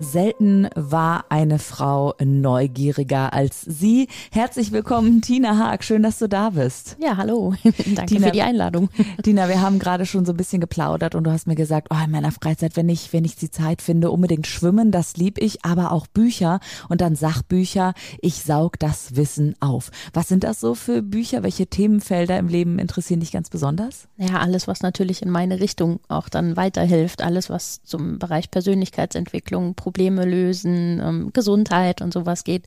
[0.00, 4.06] Selten war eine Frau neugieriger als sie.
[4.30, 5.82] Herzlich willkommen, Tina Haag.
[5.82, 6.96] Schön, dass du da bist.
[7.00, 7.54] Ja, hallo.
[7.64, 8.90] Danke Tina, für die Einladung.
[9.24, 11.96] Tina, wir haben gerade schon so ein bisschen geplaudert und du hast mir gesagt, oh,
[12.04, 15.64] in meiner Freizeit, wenn ich, wenn ich die Zeit finde, unbedingt schwimmen, das lieb ich,
[15.64, 17.92] aber auch Bücher und dann Sachbücher.
[18.20, 19.90] Ich saug das Wissen auf.
[20.12, 21.42] Was sind das so für Bücher?
[21.42, 24.06] Welche Themenfelder im Leben interessieren dich ganz besonders?
[24.16, 27.20] Ja, alles, was natürlich in meine Richtung auch dann weiterhilft.
[27.20, 32.66] Alles, was zum Bereich Persönlichkeitsentwicklung, Probleme lösen, ähm, Gesundheit und sowas geht.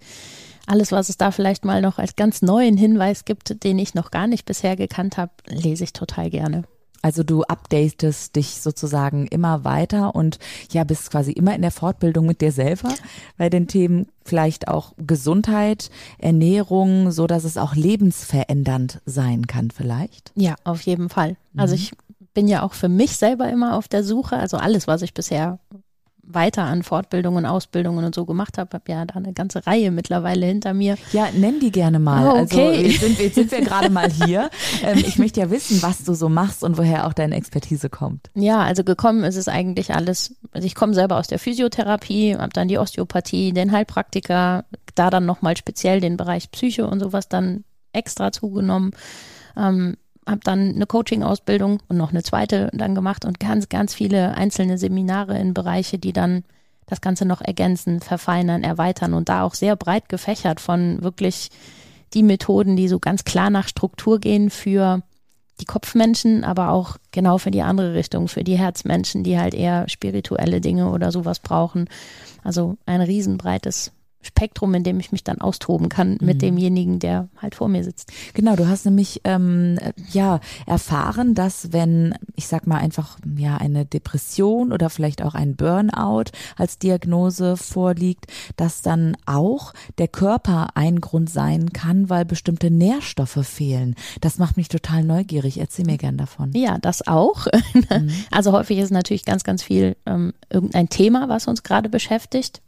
[0.65, 4.09] Alles, was es da vielleicht mal noch als ganz neuen Hinweis gibt, den ich noch
[4.09, 6.63] gar nicht bisher gekannt habe, lese ich total gerne.
[7.03, 10.39] Also du updatest dich sozusagen immer weiter und
[10.71, 12.93] ja, bist quasi immer in der Fortbildung mit dir selber
[13.37, 20.31] bei den Themen vielleicht auch Gesundheit, Ernährung, so dass es auch lebensverändernd sein kann vielleicht.
[20.35, 21.37] Ja, auf jeden Fall.
[21.55, 21.81] Also mhm.
[21.81, 21.91] ich
[22.33, 24.37] bin ja auch für mich selber immer auf der Suche.
[24.37, 25.59] Also alles, was ich bisher
[26.33, 28.71] weiter an Fortbildungen, Ausbildungen und so gemacht habe.
[28.73, 30.97] Habe ja da eine ganze Reihe mittlerweile hinter mir.
[31.11, 32.27] Ja, nenn die gerne mal.
[32.27, 32.67] Oh, okay.
[32.67, 34.49] Also jetzt sind, jetzt sind wir gerade mal hier.
[34.83, 38.29] Ähm, ich möchte ja wissen, was du so machst und woher auch deine Expertise kommt.
[38.33, 40.35] Ja, also gekommen ist es eigentlich alles.
[40.51, 44.65] Also ich komme selber aus der Physiotherapie, habe dann die Osteopathie, den Heilpraktiker,
[44.95, 47.63] da dann nochmal speziell den Bereich Psyche und sowas dann
[47.93, 48.91] extra zugenommen.
[49.57, 54.35] Ähm, habe dann eine Coaching-Ausbildung und noch eine zweite dann gemacht und ganz, ganz viele
[54.35, 56.43] einzelne Seminare in Bereiche, die dann
[56.85, 61.49] das Ganze noch ergänzen, verfeinern, erweitern und da auch sehr breit gefächert von wirklich
[62.13, 65.01] die Methoden, die so ganz klar nach Struktur gehen für
[65.61, 69.87] die Kopfmenschen, aber auch genau für die andere Richtung, für die Herzmenschen, die halt eher
[69.87, 71.87] spirituelle Dinge oder sowas brauchen.
[72.43, 76.39] Also ein riesenbreites Spektrum, in dem ich mich dann austoben kann mit mhm.
[76.39, 78.11] demjenigen, der halt vor mir sitzt.
[78.33, 79.77] Genau, du hast nämlich ähm,
[80.11, 85.55] ja erfahren, dass wenn ich sag mal einfach ja eine Depression oder vielleicht auch ein
[85.55, 92.71] Burnout als Diagnose vorliegt, dass dann auch der Körper ein Grund sein kann, weil bestimmte
[92.71, 93.95] Nährstoffe fehlen.
[94.21, 95.59] Das macht mich total neugierig.
[95.59, 96.51] Erzähl mir gern davon.
[96.53, 97.47] Ja, das auch.
[97.73, 98.09] Mhm.
[98.31, 102.61] Also häufig ist natürlich ganz, ganz viel ähm, irgendein Thema, was uns gerade beschäftigt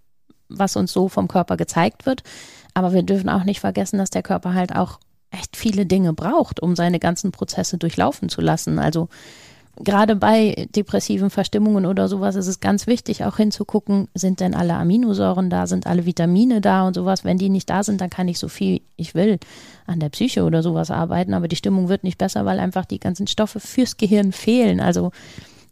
[0.53, 2.23] was uns so vom Körper gezeigt wird.
[2.73, 4.99] Aber wir dürfen auch nicht vergessen, dass der Körper halt auch
[5.31, 8.79] echt viele Dinge braucht, um seine ganzen Prozesse durchlaufen zu lassen.
[8.79, 9.09] Also
[9.77, 14.75] gerade bei depressiven Verstimmungen oder sowas ist es ganz wichtig, auch hinzugucken, sind denn alle
[14.75, 17.23] Aminosäuren da, sind alle Vitamine da und sowas.
[17.23, 19.39] Wenn die nicht da sind, dann kann ich so viel ich will
[19.87, 22.99] an der Psyche oder sowas arbeiten, aber die Stimmung wird nicht besser, weil einfach die
[22.99, 24.79] ganzen Stoffe fürs Gehirn fehlen.
[24.79, 25.11] Also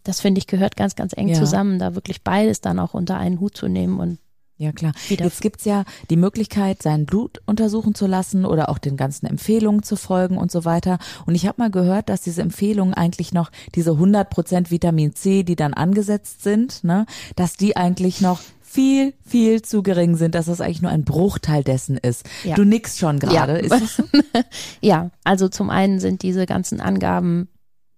[0.04, 1.36] das finde ich gehört ganz, ganz eng ja.
[1.36, 4.18] zusammen, da wirklich beides dann auch unter einen Hut zu nehmen und
[4.62, 4.94] ja, klar.
[5.10, 9.82] Jetzt gibt's ja die Möglichkeit, sein Blut untersuchen zu lassen oder auch den ganzen Empfehlungen
[9.82, 11.00] zu folgen und so weiter.
[11.26, 15.42] Und ich habe mal gehört, dass diese Empfehlungen eigentlich noch diese 100 Prozent Vitamin C,
[15.42, 20.46] die dann angesetzt sind, ne, dass die eigentlich noch viel, viel zu gering sind, dass
[20.46, 22.30] das eigentlich nur ein Bruchteil dessen ist.
[22.44, 22.54] Ja.
[22.54, 23.68] Du nickst schon gerade.
[23.68, 23.80] Ja.
[23.80, 24.04] So?
[24.82, 27.50] ja, also zum einen sind diese ganzen Angaben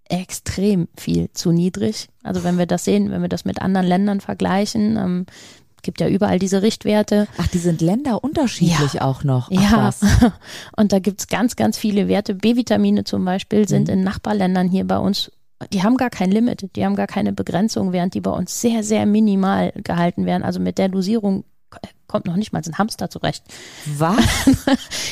[0.08, 2.08] extrem viel zu niedrig.
[2.24, 5.26] Also wenn wir das sehen, wenn wir das mit anderen Ländern vergleichen, ähm,
[5.84, 7.28] gibt ja überall diese Richtwerte.
[7.38, 9.02] Ach, die sind länderunterschiedlich ja.
[9.02, 9.52] auch noch.
[9.56, 10.34] Ach, ja,
[10.78, 12.34] und da gibt's ganz, ganz viele Werte.
[12.34, 13.94] B-Vitamine zum Beispiel sind mhm.
[13.94, 15.32] in Nachbarländern hier bei uns,
[15.72, 18.84] die haben gar kein Limit, die haben gar keine Begrenzung, während die bei uns sehr,
[18.84, 20.44] sehr minimal gehalten werden.
[20.44, 21.46] Also mit der Dosierung
[22.14, 23.44] kommt noch nicht mal ein Hamster zurecht.
[23.98, 24.18] Was?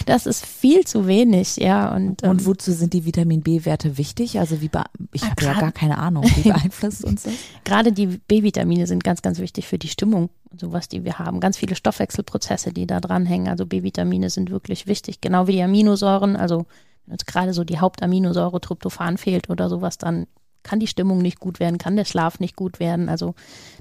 [0.06, 1.94] Das ist viel zu wenig, ja.
[1.94, 4.40] Und, und ähm, wozu sind die Vitamin B-Werte wichtig?
[4.40, 4.70] Also wie
[5.14, 7.34] ich habe ja gar keine Ahnung, wie beeinflusst uns das?
[7.64, 11.40] Gerade die B-Vitamine sind ganz, ganz wichtig für die Stimmung, sowas, die wir haben.
[11.40, 13.48] Ganz viele Stoffwechselprozesse, die da dranhängen.
[13.48, 16.36] Also B-Vitamine sind wirklich wichtig, genau wie die Aminosäuren.
[16.36, 16.66] Also
[17.06, 20.28] wenn uns gerade so die Hauptaminosäure Tryptophan fehlt oder sowas, dann
[20.64, 23.10] kann die Stimmung nicht gut werden, kann der Schlaf nicht gut werden.
[23.10, 23.34] Also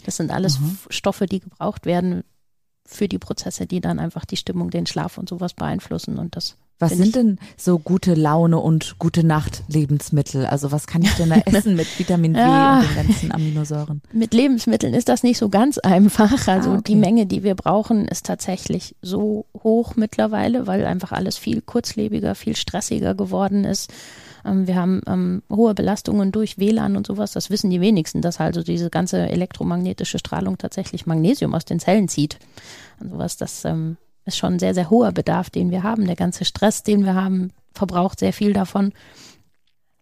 [0.04, 0.78] das sind alles mhm.
[0.88, 2.24] Stoffe, die gebraucht werden
[2.90, 6.18] für die Prozesse, die dann einfach die Stimmung, den Schlaf und sowas beeinflussen.
[6.18, 10.46] Und das Was sind denn so gute Laune und gute Nacht Lebensmittel?
[10.46, 14.02] Also was kann ich denn da essen mit Vitamin W ja, und den ganzen Aminosäuren?
[14.12, 16.48] Mit Lebensmitteln ist das nicht so ganz einfach.
[16.48, 16.82] Also ah, okay.
[16.86, 22.34] die Menge, die wir brauchen, ist tatsächlich so hoch mittlerweile, weil einfach alles viel kurzlebiger,
[22.34, 23.92] viel stressiger geworden ist.
[24.44, 27.32] Ähm, wir haben ähm, hohe Belastungen durch WLAN und sowas.
[27.32, 32.08] Das wissen die wenigsten, dass also diese ganze elektromagnetische Strahlung tatsächlich Magnesium aus den Zellen
[32.08, 32.38] zieht.
[33.00, 36.06] Und sowas, das ähm, ist schon ein sehr, sehr hoher Bedarf, den wir haben.
[36.06, 38.92] Der ganze Stress, den wir haben, verbraucht sehr viel davon.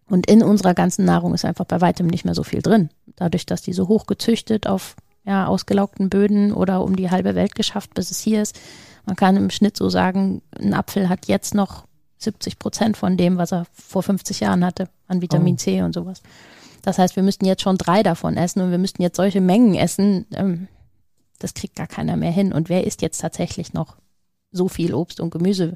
[0.07, 2.89] Und in unserer ganzen Nahrung ist einfach bei weitem nicht mehr so viel drin.
[3.15, 4.95] Dadurch, dass die so hoch gezüchtet auf
[5.25, 8.59] ja, ausgelaugten Böden oder um die halbe Welt geschafft, bis es hier ist.
[9.05, 11.85] Man kann im Schnitt so sagen, ein Apfel hat jetzt noch
[12.17, 15.57] 70 Prozent von dem, was er vor 50 Jahren hatte, an Vitamin oh.
[15.57, 16.21] C und sowas.
[16.81, 19.75] Das heißt, wir müssten jetzt schon drei davon essen und wir müssten jetzt solche Mengen
[19.75, 20.25] essen.
[20.33, 20.67] Ähm,
[21.37, 22.51] das kriegt gar keiner mehr hin.
[22.51, 23.97] Und wer isst jetzt tatsächlich noch
[24.51, 25.75] so viel Obst und Gemüse.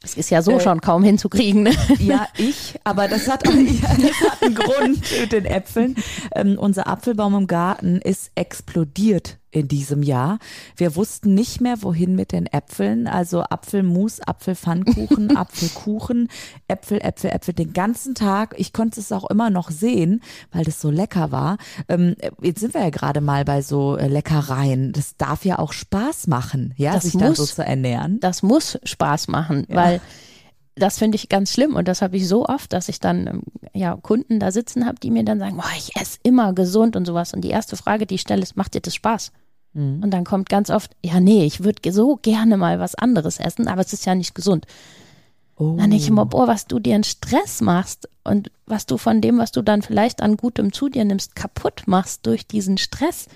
[0.00, 1.62] Das ist ja so äh, schon kaum hinzukriegen.
[1.62, 1.72] Ne?
[2.00, 5.96] Ja, ich, aber das hat auch ja, das hat einen Grund mit den Äpfeln.
[6.34, 10.38] Ähm, unser Apfelbaum im Garten ist explodiert in diesem Jahr.
[10.76, 13.06] Wir wussten nicht mehr, wohin mit den Äpfeln.
[13.06, 16.28] Also Apfelmus, Apfelpfannkuchen, Apfelkuchen,
[16.68, 18.54] Äpfel, Äpfel, Äpfel den ganzen Tag.
[18.56, 21.58] Ich konnte es auch immer noch sehen, weil das so lecker war.
[21.88, 24.92] Ähm, jetzt sind wir ja gerade mal bei so äh, Leckereien.
[24.92, 28.18] Das darf ja auch Spaß machen, ja, das sich muss, dann so zu ernähren.
[28.20, 29.76] Das muss Spaß machen, ja.
[29.76, 30.00] weil
[30.74, 33.42] das finde ich ganz schlimm und das habe ich so oft, dass ich dann ähm,
[33.74, 37.04] ja Kunden da sitzen habe, die mir dann sagen, oh, ich esse immer gesund und
[37.06, 37.34] sowas.
[37.34, 39.32] Und die erste Frage, die ich stelle, ist, macht dir das Spaß?
[39.74, 40.02] Mhm.
[40.02, 43.68] Und dann kommt ganz oft, ja, nee, ich würde so gerne mal was anderes essen,
[43.68, 44.66] aber es ist ja nicht gesund.
[45.56, 45.76] Oh.
[45.76, 49.20] Dann denke ich immer, boah, was du dir einen Stress machst und was du von
[49.20, 53.26] dem, was du dann vielleicht an Gutem zu dir nimmst, kaputt machst durch diesen Stress.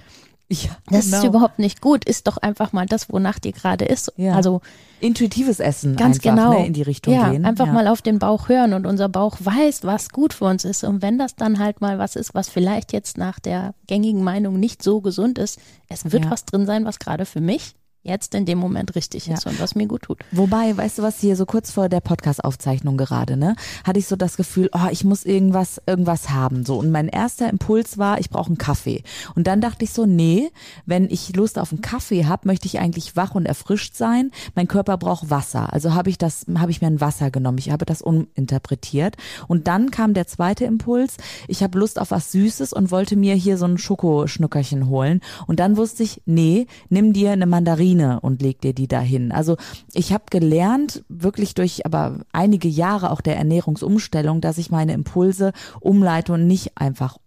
[0.48, 1.18] Ja, das genau.
[1.18, 2.04] ist überhaupt nicht gut.
[2.04, 4.12] Ist doch einfach mal das, wonach dir gerade ist.
[4.16, 4.34] Ja.
[4.34, 4.60] Also
[5.00, 7.44] intuitives Essen ganz einfach, genau ne, in die Richtung ja, gehen.
[7.44, 7.72] Einfach ja.
[7.72, 10.84] mal auf den Bauch hören und unser Bauch weiß, was gut für uns ist.
[10.84, 14.60] Und wenn das dann halt mal was ist, was vielleicht jetzt nach der gängigen Meinung
[14.60, 15.58] nicht so gesund ist,
[15.88, 17.74] es wird was drin sein, was gerade für mich
[18.06, 19.50] jetzt in dem Moment richtig ist ja.
[19.50, 20.18] und was mir gut tut.
[20.32, 24.16] Wobei, weißt du was, hier so kurz vor der Podcast-Aufzeichnung gerade, ne, hatte ich so
[24.16, 26.78] das Gefühl, oh, ich muss irgendwas, irgendwas haben, so.
[26.78, 29.02] Und mein erster Impuls war, ich brauche einen Kaffee.
[29.34, 30.50] Und dann dachte ich so, nee,
[30.84, 34.30] wenn ich Lust auf einen Kaffee habe, möchte ich eigentlich wach und erfrischt sein.
[34.54, 35.72] Mein Körper braucht Wasser.
[35.72, 37.58] Also habe ich das, habe ich mir ein Wasser genommen.
[37.58, 39.16] Ich habe das uminterpretiert.
[39.48, 41.16] Und dann kam der zweite Impuls,
[41.48, 45.20] ich habe Lust auf was Süßes und wollte mir hier so ein Schokoschnückerchen holen.
[45.46, 49.32] Und dann wusste ich, nee, nimm dir eine Mandarine Vitamine und leg dir die dahin.
[49.32, 49.56] Also
[49.92, 55.52] ich habe gelernt, wirklich durch aber einige Jahre auch der Ernährungsumstellung, dass ich meine Impulse
[55.80, 57.18] umleite und nicht einfach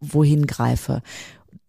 [0.00, 1.02] wohin greife.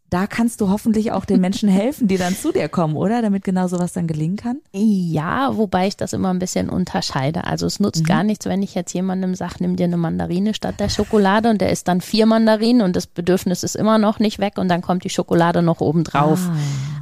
[0.09, 3.21] Da kannst du hoffentlich auch den Menschen helfen, die dann zu dir kommen, oder?
[3.21, 4.59] Damit genau sowas dann gelingen kann?
[4.71, 7.44] Ja, wobei ich das immer ein bisschen unterscheide.
[7.44, 8.06] Also es nutzt mhm.
[8.06, 11.59] gar nichts, wenn ich jetzt jemandem sage, nimm dir eine Mandarine statt der Schokolade und
[11.59, 14.81] der isst dann vier Mandarinen und das Bedürfnis ist immer noch nicht weg und dann
[14.81, 16.39] kommt die Schokolade noch oben drauf.
[16.50, 16.56] Ah.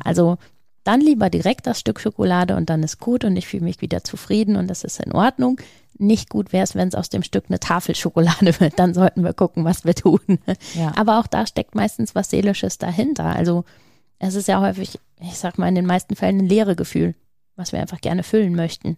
[0.04, 0.38] Also
[0.86, 4.04] dann lieber direkt das Stück Schokolade und dann ist gut und ich fühle mich wieder
[4.04, 5.60] zufrieden und das ist in Ordnung.
[5.98, 8.80] Nicht gut wäre es, wenn es aus dem Stück eine Tafel Schokolade wird.
[8.80, 10.20] Dann sollten wir gucken, was wir tun.
[10.76, 10.94] Ja.
[10.96, 13.26] Aber auch da steckt meistens was Seelisches dahinter.
[13.26, 13.66] Also
[14.20, 17.16] es ist ja häufig, ich sag mal, in den meisten Fällen ein leere Gefühl,
[17.56, 18.98] was wir einfach gerne füllen möchten.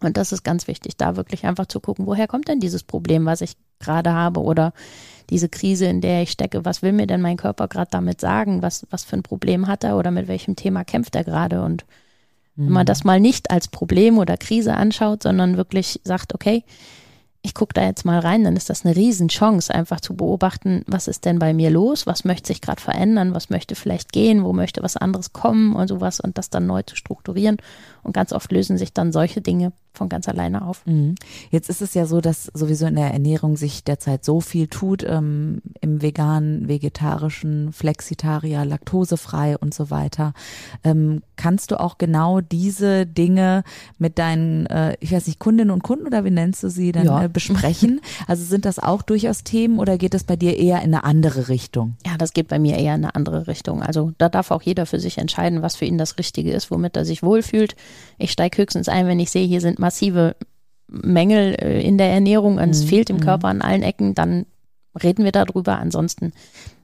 [0.00, 3.26] Und das ist ganz wichtig, da wirklich einfach zu gucken, woher kommt denn dieses Problem,
[3.26, 4.72] was ich gerade habe oder
[5.30, 8.62] diese Krise, in der ich stecke, was will mir denn mein Körper gerade damit sagen?
[8.62, 11.62] Was, was für ein Problem hat er oder mit welchem Thema kämpft er gerade?
[11.62, 11.84] Und
[12.56, 12.66] mhm.
[12.66, 12.86] wenn man mhm.
[12.86, 16.64] das mal nicht als Problem oder Krise anschaut, sondern wirklich sagt, okay,
[17.42, 21.06] ich gucke da jetzt mal rein, dann ist das eine Riesenchance, einfach zu beobachten, was
[21.08, 24.52] ist denn bei mir los, was möchte sich gerade verändern, was möchte vielleicht gehen, wo
[24.52, 27.58] möchte was anderes kommen und sowas und das dann neu zu strukturieren.
[28.02, 30.86] Und ganz oft lösen sich dann solche Dinge von ganz alleine auf.
[30.86, 31.14] Mhm.
[31.50, 35.04] Jetzt ist es ja so, dass sowieso in der Ernährung sich derzeit so viel tut,
[35.04, 40.32] ähm, im veganen, vegetarischen, Flexitarier, laktosefrei und so weiter.
[40.84, 43.64] Ähm, kannst du auch genau diese Dinge
[43.98, 47.06] mit deinen, äh, ich weiß nicht, Kundinnen und Kunden oder wie nennst du sie dann
[47.06, 47.24] ja.
[47.24, 48.00] äh, besprechen?
[48.26, 51.48] Also sind das auch durchaus Themen oder geht es bei dir eher in eine andere
[51.48, 51.96] Richtung?
[52.06, 53.82] Ja, das geht bei mir eher in eine andere Richtung.
[53.82, 56.96] Also da darf auch jeder für sich entscheiden, was für ihn das Richtige ist, womit
[56.96, 57.74] er sich wohlfühlt.
[58.18, 60.36] Ich steige höchstens ein, wenn ich sehe, hier sind massive
[60.88, 62.88] Mängel äh, in der Ernährung und es mhm.
[62.88, 63.20] fehlt im mhm.
[63.20, 64.46] Körper an allen Ecken, dann
[65.02, 65.78] reden wir darüber.
[65.78, 66.32] Ansonsten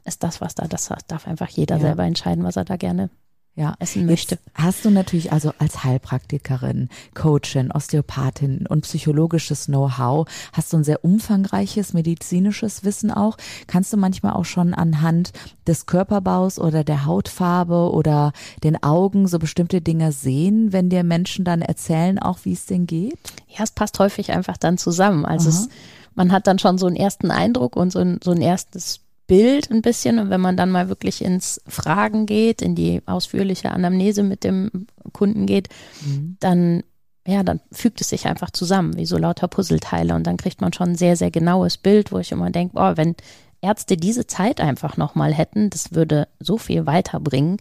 [0.04, 1.82] ist das, was da, das darf einfach jeder ja.
[1.82, 3.10] selber entscheiden, was er da gerne
[3.56, 3.74] ja.
[3.78, 4.34] essen möchte.
[4.34, 10.84] Jetzt hast du natürlich also als Heilpraktikerin, Coachin, Osteopathin und psychologisches Know-how, hast du ein
[10.84, 13.36] sehr umfangreiches medizinisches Wissen auch.
[13.66, 15.32] Kannst du manchmal auch schon anhand
[15.66, 18.32] des Körperbaus oder der Hautfarbe oder
[18.62, 22.86] den Augen so bestimmte Dinge sehen, wenn dir Menschen dann erzählen, auch wie es denen
[22.86, 23.18] geht?
[23.48, 25.24] Ja, es passt häufig einfach dann zusammen.
[25.24, 25.68] Also es,
[26.14, 29.70] man hat dann schon so einen ersten Eindruck und so ein, so ein erstes Bild
[29.70, 30.18] ein bisschen.
[30.18, 34.86] Und wenn man dann mal wirklich ins Fragen geht, in die ausführliche Anamnese mit dem
[35.12, 35.68] Kunden geht,
[36.04, 36.36] mhm.
[36.40, 36.82] dann
[37.26, 40.14] ja, dann fügt es sich einfach zusammen, wie so lauter Puzzleteile.
[40.14, 42.92] Und dann kriegt man schon ein sehr, sehr genaues Bild, wo ich immer denke, oh,
[42.96, 43.14] wenn
[43.62, 47.56] Ärzte diese Zeit einfach nochmal hätten, das würde so viel weiterbringen.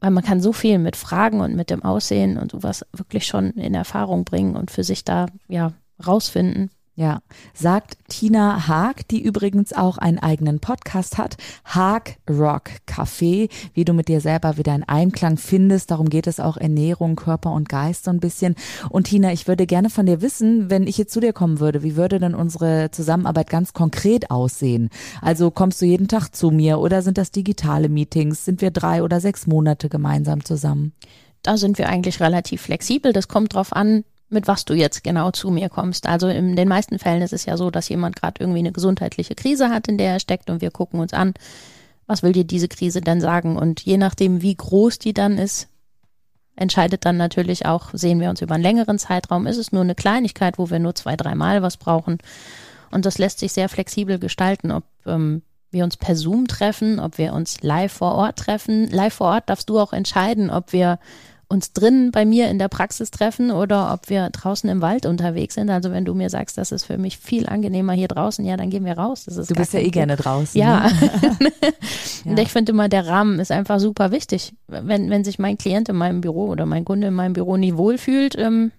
[0.00, 3.52] Weil man kann so viel mit Fragen und mit dem Aussehen und sowas wirklich schon
[3.52, 5.72] in Erfahrung bringen und für sich da ja
[6.06, 7.22] rausfinden, ja,
[7.54, 13.92] sagt Tina Haag, die übrigens auch einen eigenen Podcast hat, Haag Rock Café, wie du
[13.92, 15.92] mit dir selber wieder in Einklang findest.
[15.92, 18.56] Darum geht es auch Ernährung, Körper und Geist so ein bisschen.
[18.90, 21.84] Und Tina, ich würde gerne von dir wissen, wenn ich jetzt zu dir kommen würde,
[21.84, 24.90] wie würde denn unsere Zusammenarbeit ganz konkret aussehen?
[25.22, 28.44] Also kommst du jeden Tag zu mir oder sind das digitale Meetings?
[28.44, 30.94] Sind wir drei oder sechs Monate gemeinsam zusammen?
[31.42, 33.12] Da sind wir eigentlich relativ flexibel.
[33.12, 36.06] Das kommt drauf an, mit was du jetzt genau zu mir kommst.
[36.06, 39.34] Also in den meisten Fällen ist es ja so, dass jemand gerade irgendwie eine gesundheitliche
[39.34, 41.34] Krise hat, in der er steckt und wir gucken uns an,
[42.06, 43.56] was will dir diese Krise denn sagen?
[43.56, 45.68] Und je nachdem, wie groß die dann ist,
[46.56, 49.94] entscheidet dann natürlich auch, sehen wir uns über einen längeren Zeitraum, ist es nur eine
[49.94, 52.18] Kleinigkeit, wo wir nur zwei, dreimal was brauchen.
[52.90, 57.18] Und das lässt sich sehr flexibel gestalten, ob ähm, wir uns per Zoom treffen, ob
[57.18, 58.88] wir uns live vor Ort treffen.
[58.88, 60.98] Live vor Ort darfst du auch entscheiden, ob wir
[61.48, 65.54] uns drinnen bei mir in der Praxis treffen oder ob wir draußen im Wald unterwegs
[65.54, 65.70] sind.
[65.70, 68.68] Also wenn du mir sagst, das ist für mich viel angenehmer hier draußen, ja, dann
[68.68, 69.24] gehen wir raus.
[69.24, 70.60] Das ist du bist ja eh gerne draußen.
[70.60, 70.90] Ja.
[71.40, 71.52] Ne?
[72.26, 74.52] Und ich finde immer, der Rahmen ist einfach super wichtig.
[74.66, 77.78] Wenn, wenn sich mein Klient in meinem Büro oder mein Kunde in meinem Büro nicht
[77.78, 78.70] wohlfühlt, ähm,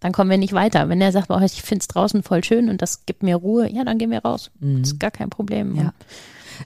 [0.00, 0.88] dann kommen wir nicht weiter.
[0.88, 3.70] Wenn er sagt, oh, ich finde es draußen voll schön und das gibt mir Ruhe,
[3.70, 4.50] ja, dann gehen wir raus.
[4.58, 4.82] Mhm.
[4.82, 5.76] Das ist gar kein Problem.
[5.76, 5.92] Ja.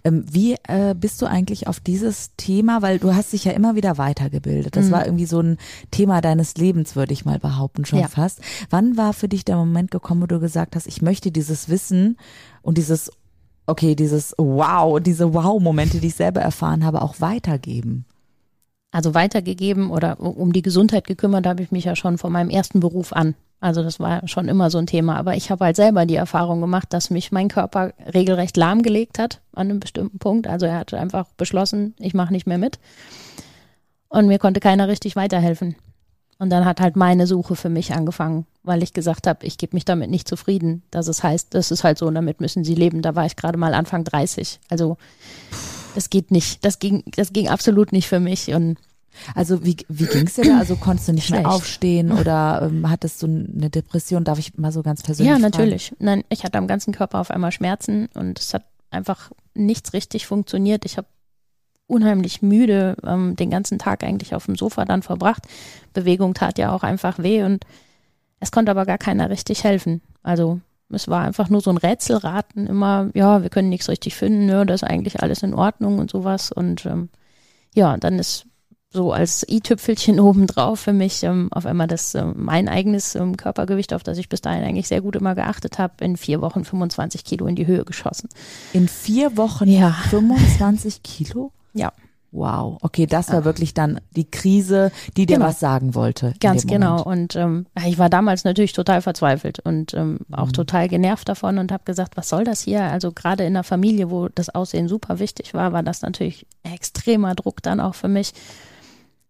[0.04, 3.74] Ähm, wie äh, bist du eigentlich auf dieses Thema, weil du hast dich ja immer
[3.74, 4.76] wieder weitergebildet.
[4.76, 4.90] Das mhm.
[4.90, 5.58] war irgendwie so ein
[5.90, 8.08] Thema deines Lebens, würde ich mal behaupten, schon ja.
[8.08, 8.40] fast.
[8.70, 12.16] Wann war für dich der Moment gekommen, wo du gesagt hast, ich möchte dieses Wissen
[12.62, 13.10] und dieses,
[13.66, 18.04] okay, dieses Wow, diese Wow-Momente, die ich selber erfahren habe, auch weitergeben?
[18.90, 22.80] Also weitergegeben oder um die Gesundheit gekümmert habe ich mich ja schon von meinem ersten
[22.80, 23.34] Beruf an.
[23.60, 25.16] Also das war schon immer so ein Thema.
[25.16, 29.40] Aber ich habe halt selber die Erfahrung gemacht, dass mich mein Körper regelrecht lahmgelegt hat
[29.52, 30.46] an einem bestimmten Punkt.
[30.46, 32.78] Also er hat einfach beschlossen, ich mache nicht mehr mit.
[34.08, 35.74] Und mir konnte keiner richtig weiterhelfen.
[36.38, 39.74] Und dann hat halt meine Suche für mich angefangen, weil ich gesagt habe, ich gebe
[39.74, 40.82] mich damit nicht zufrieden.
[40.92, 43.02] Dass es heißt, das ist halt so und damit müssen sie leben.
[43.02, 44.60] Da war ich gerade mal Anfang 30.
[44.70, 44.96] Also
[45.96, 46.64] das geht nicht.
[46.64, 48.54] Das ging, das ging absolut nicht für mich.
[48.54, 48.78] Und
[49.34, 50.58] also wie, wie ging es dir da?
[50.58, 51.44] Also konntest du nicht Schlecht.
[51.44, 54.24] mehr aufstehen oder ähm, hattest du eine Depression?
[54.24, 55.88] Darf ich mal so ganz persönlich Ja, natürlich.
[55.88, 56.04] Fragen?
[56.04, 60.26] Nein, ich hatte am ganzen Körper auf einmal Schmerzen und es hat einfach nichts richtig
[60.26, 60.84] funktioniert.
[60.84, 61.06] Ich habe
[61.86, 65.42] unheimlich müde ähm, den ganzen Tag eigentlich auf dem Sofa dann verbracht.
[65.94, 67.64] Bewegung tat ja auch einfach weh und
[68.40, 70.00] es konnte aber gar keiner richtig helfen.
[70.22, 70.60] Also
[70.90, 74.64] es war einfach nur so ein Rätselraten immer, ja, wir können nichts richtig finden, ja,
[74.64, 76.52] das ist eigentlich alles in Ordnung und sowas.
[76.52, 77.08] Und ähm,
[77.74, 78.46] ja, dann ist
[78.90, 83.92] so als i-Tüpfelchen obendrauf für mich ähm, auf einmal das ähm, mein eigenes ähm, Körpergewicht,
[83.92, 87.24] auf das ich bis dahin eigentlich sehr gut immer geachtet habe, in vier Wochen 25
[87.24, 88.28] Kilo in die Höhe geschossen.
[88.72, 89.92] In vier Wochen ja.
[90.10, 91.52] 25 Kilo?
[91.74, 91.92] Ja.
[92.30, 95.46] Wow, okay, das war wirklich dann die Krise, die dir genau.
[95.46, 96.34] was sagen wollte.
[96.40, 97.02] Ganz genau.
[97.02, 100.52] Und ähm, ich war damals natürlich total verzweifelt und ähm, auch mhm.
[100.52, 102.82] total genervt davon und habe gesagt, was soll das hier?
[102.82, 107.34] Also gerade in einer Familie, wo das Aussehen super wichtig war, war das natürlich extremer
[107.34, 108.34] Druck dann auch für mich.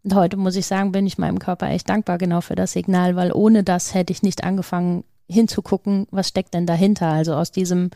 [0.08, 3.14] Und heute muss ich sagen, bin ich meinem Körper echt dankbar genau für das Signal,
[3.14, 7.08] weil ohne das hätte ich nicht angefangen hinzugucken, was steckt denn dahinter.
[7.08, 7.90] Also aus diesem,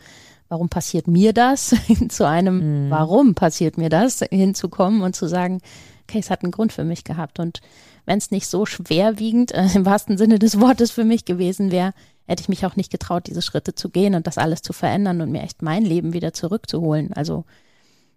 [0.47, 1.75] warum passiert mir das,
[2.09, 2.89] zu einem, mhm.
[2.91, 5.59] warum passiert mir das, hinzukommen und zu sagen,
[6.03, 7.39] okay, es hat einen Grund für mich gehabt.
[7.39, 7.61] Und
[8.05, 11.95] wenn es nicht so schwerwiegend, äh, im wahrsten Sinne des Wortes für mich gewesen wäre,
[12.27, 15.19] hätte ich mich auch nicht getraut, diese Schritte zu gehen und das alles zu verändern
[15.21, 17.11] und mir echt mein Leben wieder zurückzuholen.
[17.13, 17.43] Also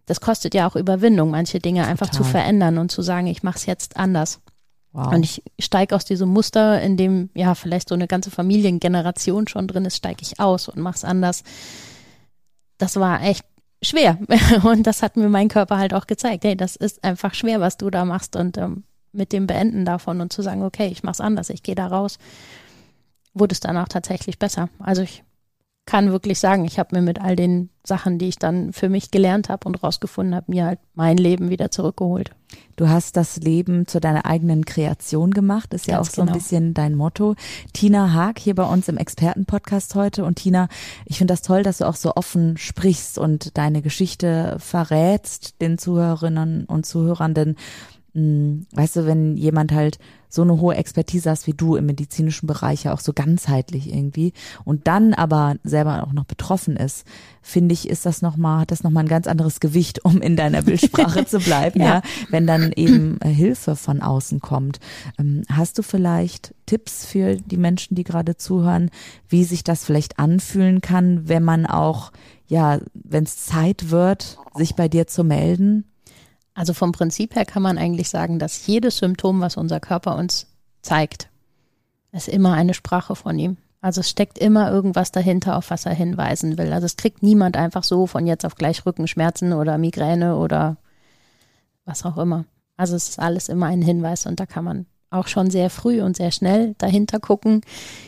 [0.07, 1.91] das kostet ja auch Überwindung, manche Dinge Total.
[1.91, 4.41] einfach zu verändern und zu sagen, ich mache es jetzt anders.
[4.93, 5.13] Wow.
[5.13, 9.69] Und ich steige aus diesem Muster, in dem ja vielleicht so eine ganze Familiengeneration schon
[9.69, 11.43] drin ist, steige ich aus und mache es anders.
[12.79, 13.45] Das war echt
[13.83, 14.19] schwer.
[14.65, 16.45] Und das hat mir mein Körper halt auch gezeigt.
[16.45, 18.37] Hey, das ist einfach schwer, was du da machst.
[18.37, 21.63] Und ähm, mit dem Beenden davon und zu sagen, okay, ich mache es anders, ich
[21.63, 22.19] gehe da raus,
[23.35, 24.69] wurde es dann auch tatsächlich besser.
[24.79, 25.25] Also ich
[25.87, 29.12] kann wirklich sagen, ich habe mir mit all den Sachen, die ich dann für mich
[29.12, 32.33] gelernt habe und rausgefunden habe, mir halt mein Leben wieder zurückgeholt.
[32.75, 36.33] Du hast das Leben zu deiner eigenen Kreation gemacht, ist ja Ganz auch so genau.
[36.33, 37.37] ein bisschen dein Motto.
[37.73, 40.25] Tina Haag hier bei uns im Expertenpodcast heute.
[40.25, 40.69] Und Tina,
[41.05, 45.78] ich finde das toll, dass du auch so offen sprichst und deine Geschichte verrätst den
[45.78, 47.35] Zuhörerinnen und Zuhörern,
[48.17, 49.99] hm, weißt du, wenn jemand halt
[50.31, 54.33] so eine hohe Expertise hast wie du im medizinischen Bereich, ja auch so ganzheitlich irgendwie
[54.65, 57.05] und dann aber selber auch noch betroffen ist,
[57.43, 60.63] finde ich, ist das nochmal, hat das nochmal ein ganz anderes Gewicht, um in deiner
[60.63, 61.87] Bildsprache zu bleiben, ja.
[61.87, 62.03] ja.
[62.31, 64.81] wenn dann eben äh, Hilfe von außen kommt.
[65.19, 68.91] Ähm, hast du vielleicht Tipps für die Menschen, die gerade zuhören,
[69.29, 72.13] wie sich das vielleicht anfühlen kann, wenn man auch,
[72.47, 75.85] ja, wenn es Zeit wird, sich bei dir zu melden?
[76.57, 80.47] Also vom Prinzip her kann man eigentlich sagen, dass jedes Symptom, was unser Körper uns
[80.81, 81.29] zeigt,
[82.13, 83.59] ist immer eine Sprache von ihm.
[83.83, 86.73] Also es steckt immer irgendwas dahinter, auf was er hinweisen will.
[86.73, 90.79] Also es kriegt niemand einfach so von jetzt auf gleich Rückenschmerzen oder Migräne oder
[91.85, 92.47] was auch immer.
[92.79, 96.03] Also es ist alles immer ein Hinweis und da kann man auch schon sehr früh
[96.03, 97.61] und sehr schnell dahinter gucken.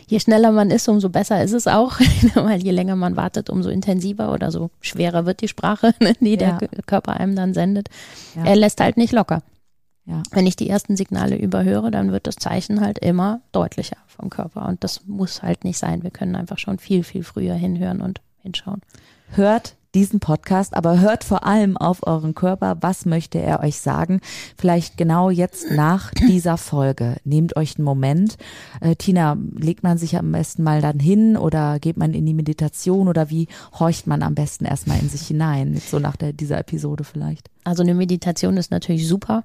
[0.06, 1.98] Je schneller man ist, umso besser ist es auch,
[2.34, 6.34] weil je länger man wartet, umso intensiver oder so schwerer wird die Sprache, ne, die
[6.34, 6.58] ja.
[6.58, 7.88] der Körper einem dann sendet.
[8.34, 8.44] Ja.
[8.44, 9.42] Er lässt halt nicht locker.
[10.06, 10.22] Ja.
[10.30, 14.66] Wenn ich die ersten Signale überhöre, dann wird das Zeichen halt immer deutlicher vom Körper
[14.66, 16.02] und das muss halt nicht sein.
[16.02, 18.80] Wir können einfach schon viel, viel früher hinhören und hinschauen.
[19.32, 22.76] Hört diesen Podcast, aber hört vor allem auf euren Körper.
[22.80, 24.20] Was möchte er euch sagen?
[24.56, 27.16] Vielleicht genau jetzt nach dieser Folge.
[27.24, 28.36] Nehmt euch einen Moment.
[28.80, 32.34] Äh, Tina, legt man sich am besten mal dann hin oder geht man in die
[32.34, 35.76] Meditation oder wie horcht man am besten erstmal in sich hinein?
[35.76, 37.50] So nach der, dieser Episode vielleicht.
[37.64, 39.44] Also eine Meditation ist natürlich super.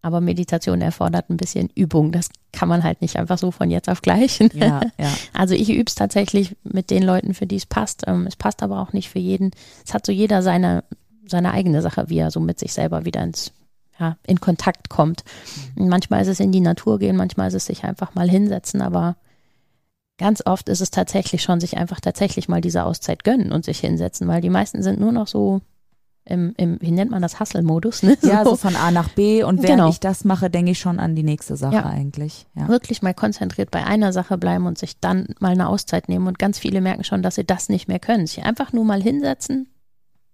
[0.00, 2.12] Aber Meditation erfordert ein bisschen Übung.
[2.12, 4.40] Das kann man halt nicht einfach so von jetzt auf gleich.
[4.52, 5.12] Ja, ja.
[5.32, 8.02] Also ich übe es tatsächlich mit den Leuten, für die es passt.
[8.08, 9.52] Ähm, es passt aber auch nicht für jeden.
[9.86, 10.82] Es hat so jeder seine,
[11.24, 13.52] seine eigene Sache, wie er so mit sich selber wieder ins,
[14.00, 15.22] ja, in Kontakt kommt.
[15.76, 18.82] Und manchmal ist es in die Natur gehen, manchmal ist es sich einfach mal hinsetzen,
[18.82, 19.14] aber
[20.18, 23.78] ganz oft ist es tatsächlich schon sich einfach tatsächlich mal diese Auszeit gönnen und sich
[23.78, 25.60] hinsetzen, weil die meisten sind nur noch so
[26.28, 28.02] im, im wie nennt man das, Hustle-Modus.
[28.02, 28.16] Ne?
[28.20, 28.28] So.
[28.28, 29.88] Ja, so von A nach B und während genau.
[29.88, 31.86] ich das mache, denke ich schon an die nächste Sache ja.
[31.86, 32.46] eigentlich.
[32.54, 32.68] Ja.
[32.68, 36.38] Wirklich mal konzentriert bei einer Sache bleiben und sich dann mal eine Auszeit nehmen und
[36.38, 38.26] ganz viele merken schon, dass sie das nicht mehr können.
[38.26, 39.68] Sich einfach nur mal hinsetzen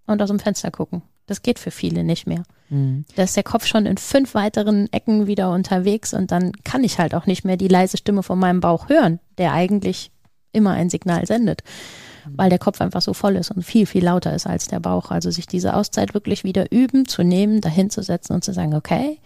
[0.06, 1.02] und aus dem Fenster gucken.
[1.26, 2.42] Das geht für viele nicht mehr.
[2.68, 3.04] Mhm.
[3.14, 6.98] Da ist der Kopf schon in fünf weiteren Ecken wieder unterwegs und dann kann ich
[6.98, 10.10] halt auch nicht mehr die leise Stimme von meinem Bauch hören, der eigentlich
[10.52, 11.62] immer ein Signal sendet
[12.30, 15.10] weil der Kopf einfach so voll ist und viel, viel lauter ist als der Bauch.
[15.10, 18.74] Also sich diese Auszeit wirklich wieder üben, zu nehmen, dahin zu setzen und zu sagen,
[18.74, 19.18] okay,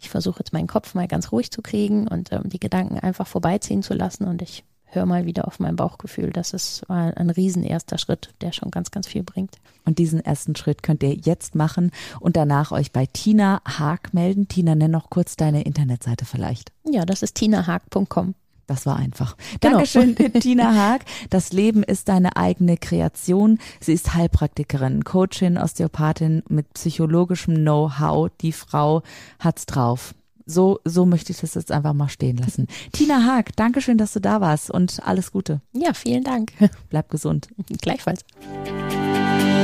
[0.00, 3.26] ich versuche jetzt meinen Kopf mal ganz ruhig zu kriegen und ähm, die Gedanken einfach
[3.26, 6.30] vorbeiziehen zu lassen und ich höre mal wieder auf mein Bauchgefühl.
[6.30, 9.56] Das ist ein, ein riesen erster Schritt, der schon ganz, ganz viel bringt.
[9.84, 14.48] Und diesen ersten Schritt könnt ihr jetzt machen und danach euch bei Tina Haag melden.
[14.48, 16.72] Tina, nenn noch kurz deine Internetseite vielleicht.
[16.90, 18.34] Ja, das ist tinahaag.com.
[18.68, 19.36] Das war einfach.
[19.60, 19.78] Genau.
[19.78, 21.04] Dankeschön, Tina Haag.
[21.30, 23.58] Das Leben ist deine eigene Kreation.
[23.80, 28.30] Sie ist Heilpraktikerin, Coachin, Osteopathin mit psychologischem Know-how.
[28.40, 29.02] Die Frau
[29.40, 30.14] hat's drauf.
[30.44, 32.68] So, so möchte ich das jetzt einfach mal stehen lassen.
[32.92, 35.60] Tina Haag, Dankeschön, dass du da warst und alles Gute.
[35.72, 36.52] Ja, vielen Dank.
[36.90, 37.48] Bleib gesund.
[37.80, 38.20] Gleichfalls.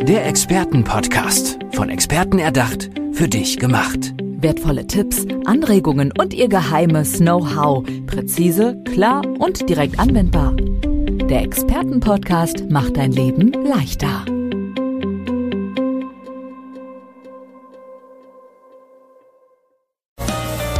[0.03, 1.59] Der Expertenpodcast.
[1.73, 4.14] Von Experten erdacht, für dich gemacht.
[4.44, 7.83] Wertvolle Tipps, Anregungen und ihr geheimes Know-how.
[8.07, 10.52] Präzise, klar und direkt anwendbar.
[10.54, 14.26] Der Expertenpodcast macht dein Leben leichter.